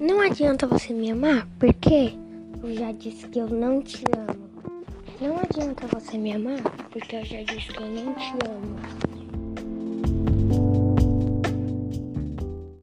[0.00, 2.14] Não adianta você me amar, porque
[2.62, 4.48] eu já disse que eu não te amo.
[5.20, 6.60] Não adianta você me amar,
[6.90, 9.13] porque eu já disse que eu não te amo.